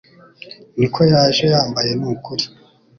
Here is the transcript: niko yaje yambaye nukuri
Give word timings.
niko 0.77 1.01
yaje 1.11 1.45
yambaye 1.53 1.91
nukuri 1.99 2.45